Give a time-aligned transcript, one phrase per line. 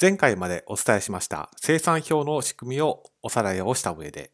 [0.00, 4.30] 前回までお伝えしました生産表の仕組みをおさらいをした上で、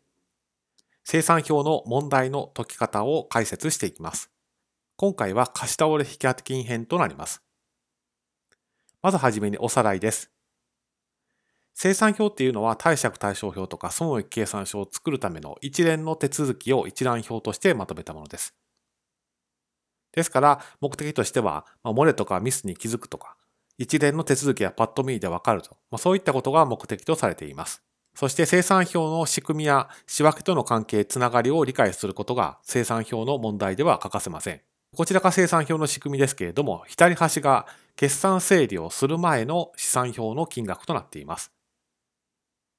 [1.05, 4.31] 生産表の問題の解き方を解説していきます。
[4.97, 7.43] 今回は貸し倒れ引当金編となります。
[9.01, 10.31] まずはじめにおさらいです。
[11.73, 18.55] 生産表っていうのは貸借対照表とか損益計算書を作るための一連の手続きを一覧表としてまとめたものです。
[20.13, 23.39] ですから、目的としては、まあ、漏れとかミスに気づくとか、
[23.79, 27.83] 一連の手続きやパッと見でわかると、まあ、そういったことが目的とされています。
[28.15, 34.61] そして生産表の仕組みや仕分けとの関係、つながりを理解することが生産表の問題では欠かせません。
[34.97, 41.51] こちらが生産表の仕組みですけれども、左端が決算整理をする前の資産表の金額となっています。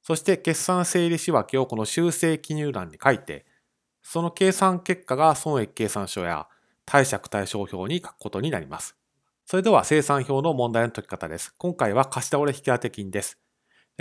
[0.01, 3.45] そして決算整理仕分けをこの修正記入欄に書いて、
[4.01, 6.47] その計算結果が損益計算書や
[6.85, 8.95] 貸借対照表に書くことになります。
[9.45, 11.53] それでは生産表の問題の解き方です。
[11.59, 13.37] 今回は貸し倒れ引当金です。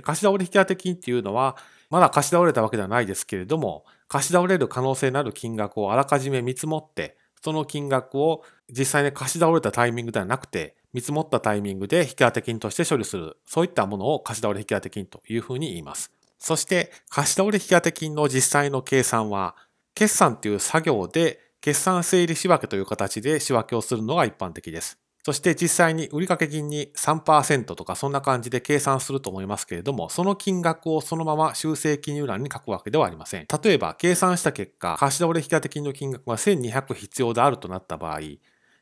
[0.03, 1.57] 貸し倒れ引当金っていうのは、
[1.91, 16.11] まだ貸し倒れたわけではないですけれども、貸し倒れる可能性のある金額をあらかじめ見積もって、その金額を実際に貸し倒れたタイミングではなくて、見積もったタイミングで引当金として処理する、そういったものを貸し倒れ引当金というふうに言います。
[16.39, 19.57] そして、貸し倒れ引当金の実際の計算は、
[19.95, 25.04] 決算という作業で決算整理仕分けという形で仕分けをするのが一般的です。
[25.25, 33.47] そして実際に売掛金に3%とかそんな感じで計算すると思いますけれども、その金額をそのまま修正記入欄に書くわけではありません。
[33.65, 38.21] 例えば、計算した結果、貸し倒れ引当金の金額が1200必要であるとなった場合、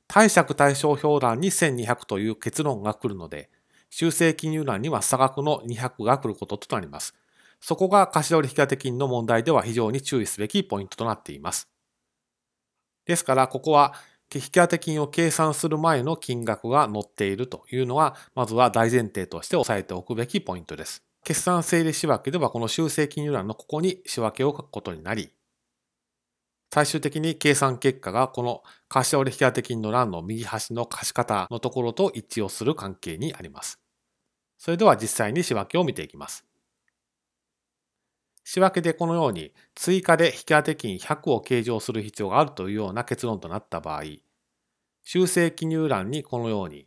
[0.08, 3.48] 貸借対照表欄に1200という結論が来るので、
[3.88, 7.14] 修正記入欄には差額の200が来ることとなります。
[7.60, 11.68] そこが貸し倒れ引当金の問題では非常に注意すべきポイントとなっています。
[13.06, 13.94] ですから、ここは
[14.38, 21.02] 引当金を計算する前の金額が載っているというのは、まずは大前提として押さえておくべきポイントです。
[21.24, 25.32] 決算整理仕分けではこの修正金融欄のここに仕分けを書くことになり、
[26.74, 33.78] 最終的に計算結果がこの貸し折引当金の欄の右端の貸方のところと一致をする関係にあります。
[34.56, 36.46] それでは実際に仕分けを見ていきます。
[38.44, 44.02] 仕分けでこのように追加で引当金100を計上する必要があるというような結論となった場合、
[45.04, 46.86] 修正記入欄にこのように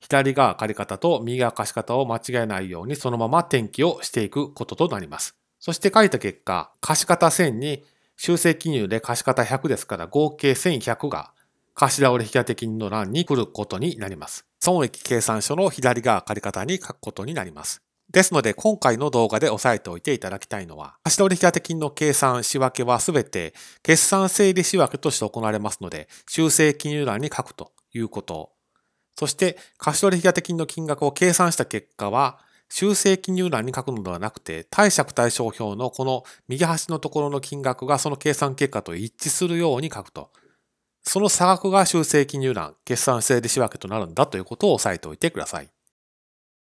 [0.00, 5.36] 左側借方と右側貸方を間違えないようにそのまま転記をしていくこととなります。
[5.58, 7.84] そして書いた結果、貸方1000に
[8.16, 11.32] 修正記入で貸方100ですから合計1100が
[11.74, 14.46] 貸し倒れ引当金の欄に来ることになります。
[14.58, 17.82] 損益計算書の左側借方に書くことになります。
[18.12, 28.50] ですので、今回の動画で押さえておいていただきたいのは、貸取引当金の計算、仕分けはすべて決算整理仕分けとして行われますので、修正記入欄に書くということ。
[29.16, 40.30] そして、貸取引当金の金額を計算した結果は、修正記入欄に書くのではなくて、貸借対照表のこの右端のところの金額がその計算結果と一致するように書くと。
[41.02, 45.70] その差額が修正記入欄、決算整理仕分けとなるんだということを押さえておいてください。